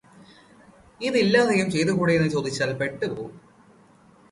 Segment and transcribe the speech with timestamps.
[1.01, 3.31] ഇതില്ലാതെയും ചെയ്തുകൂടേ എന്ന് ചോദിച്ചാൽ പെട്ടുപോകും.